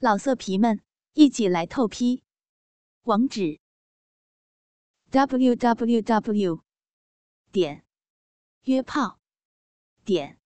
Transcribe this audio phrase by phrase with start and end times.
[0.00, 0.80] 老色皮们，
[1.14, 2.22] 一起来透批！
[3.02, 3.58] 网址
[5.10, 6.62] ：w w w
[7.50, 7.84] 点
[8.62, 9.18] 约炮
[10.04, 10.38] 点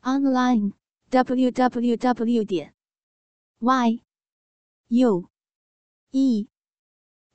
[0.00, 0.72] online
[1.10, 2.74] w w w 点
[3.60, 4.02] y
[4.88, 5.30] u
[6.10, 6.48] e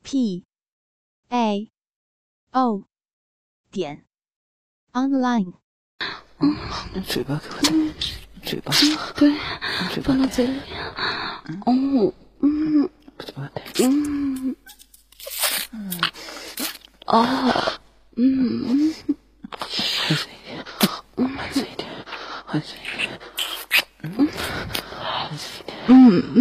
[0.04, 0.46] p
[1.30, 1.72] a
[2.52, 2.84] o
[3.72, 4.06] 点
[4.92, 5.54] online。
[7.06, 7.94] 嘴巴给我的，
[8.44, 8.74] 嘴巴，
[9.16, 9.32] 对，
[9.94, 10.60] 嘴巴放到嘴里。
[11.66, 12.90] 哦，嗯，
[13.80, 14.56] 嗯，
[15.72, 15.96] 嗯，
[17.06, 17.80] 哦，
[18.18, 18.94] 嗯，
[21.16, 21.88] 慢一点，慢一点，
[22.48, 22.62] 慢一
[22.98, 23.20] 点，
[24.02, 24.28] 嗯，慢
[25.32, 25.92] 一点，嗯
[26.36, 26.38] 嗯，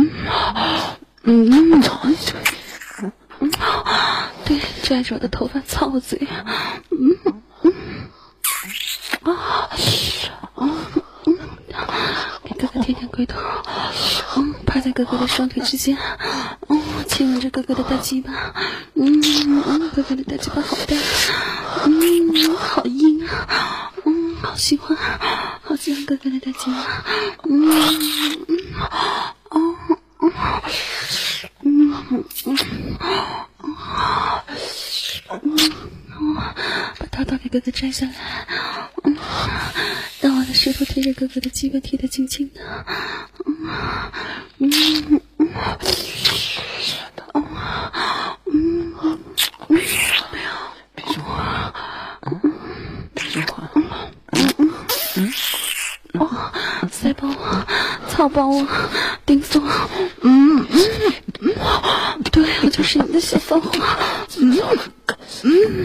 [1.23, 1.80] 嗯，
[4.45, 6.19] 对，拽着我的头发操我嘴，
[6.91, 7.16] 嗯，
[9.23, 9.33] 啊，
[10.55, 10.69] 啊，
[11.27, 11.38] 嗯。
[12.82, 13.38] 舔舔龟头。
[14.36, 15.96] 嗯，趴在哥哥的双腿之间。
[16.68, 18.32] 嗯，亲吻着哥哥的大鸡巴。
[18.94, 19.20] 嗯
[19.66, 20.96] 嗯，哥哥的大鸡巴好大。
[21.86, 23.92] 嗯，好硬啊。
[24.05, 24.96] 嗯，好喜欢，
[25.62, 27.05] 好喜欢哥哥的大鸡巴。
[27.44, 27.68] 嗯
[28.48, 28.58] 嗯，
[29.50, 29.74] 哦
[30.18, 30.33] 哦，
[31.62, 31.94] 嗯
[32.44, 32.55] 嗯，
[36.98, 38.12] 把套套给哥哥摘下来。
[39.05, 39.16] 嗯，
[40.20, 42.61] 让我的舌头贴着哥哥的鸡巴贴得紧紧的。
[43.45, 43.55] 嗯
[44.58, 45.50] 嗯嗯。
[50.95, 51.03] 别
[53.33, 53.70] 说话，
[54.34, 54.42] 别
[56.14, 56.53] 说话，
[56.91, 57.67] 塞爆我，
[58.08, 58.67] 操爆我，
[59.27, 59.62] 顶送，
[60.23, 60.80] 嗯嗯
[61.41, 61.55] 嗯，
[62.33, 63.70] 对我就是你的小骚货，
[64.39, 64.58] 嗯
[65.42, 65.84] 嗯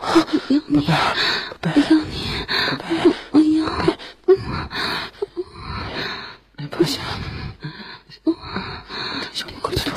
[0.00, 2.14] 我不要你我不要你
[2.86, 3.60] 我我要
[6.70, 7.00] 不行
[9.62, 9.91] 不行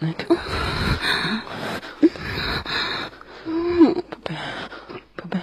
[0.00, 0.34] 来给我，
[4.08, 4.34] 宝贝，
[5.14, 5.38] 宝贝，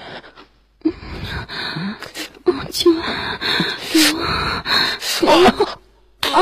[2.45, 3.03] 哦，亲吻，
[3.93, 4.17] 给我，
[5.21, 5.63] 给我，
[6.33, 6.37] 啊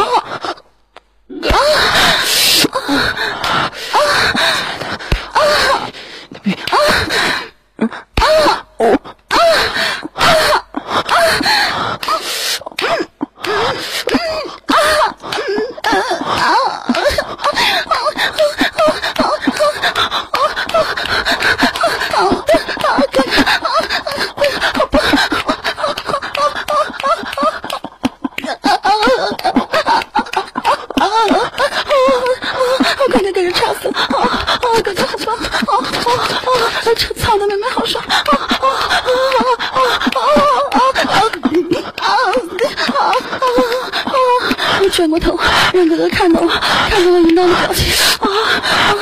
[45.06, 45.38] 转过头，
[45.72, 46.48] 让哥哥看到我，
[46.90, 48.28] 看到我淫荡的表情，啊
[48.64, 48.98] 啊，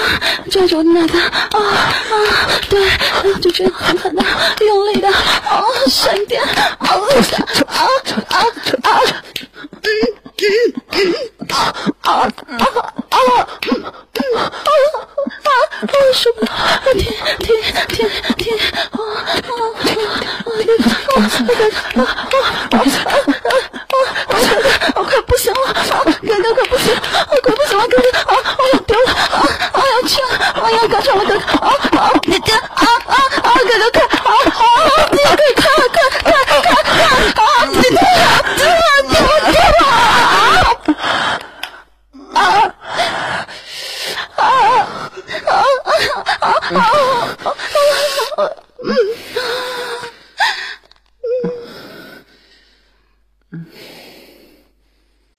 [0.52, 2.14] 拽着我的奶子，啊啊，
[2.70, 2.86] 对，
[3.40, 4.22] 就这样狠狠的、
[4.66, 6.50] 用力的，啊，闪电，啊
[6.80, 8.36] 啊啊
[8.84, 9.00] 啊！
[15.86, 16.50] 我受不了，
[16.94, 17.06] 天
[17.40, 17.50] 天
[17.88, 18.58] 天天，
[18.92, 19.48] 啊啊啊！
[20.56, 20.72] 那个，
[21.48, 21.64] 那个，
[21.96, 22.86] 啊啊啊啊！
[24.96, 25.74] 我快不行了，啊，
[26.26, 29.16] 哥哥快不行，啊，快不行了，哥哥，啊，我要丢了，啊，
[29.74, 30.02] 我要
[30.74, 35.18] 去了，我要高潮了，哥哥，啊啊，你哥，啊啊啊，哥哥快，啊啊，你
[35.54, 36.98] 快快快快快快，
[37.44, 38.28] 啊，你丢了，
[38.58, 39.86] 丢了，丢了，丢了，
[42.34, 42.64] 啊啊！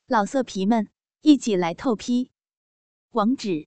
[0.06, 0.88] 老色皮们，
[1.22, 2.30] 一起来透批。
[3.12, 3.66] 网址